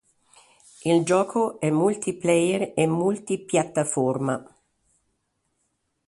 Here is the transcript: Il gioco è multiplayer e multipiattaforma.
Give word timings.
Il 0.83 1.03
gioco 1.05 1.59
è 1.59 1.69
multiplayer 1.69 2.71
e 2.75 2.87
multipiattaforma. 2.87 4.51